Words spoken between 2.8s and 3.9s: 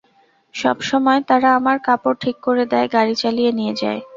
গাড়ি চালিয়ে নিয়ে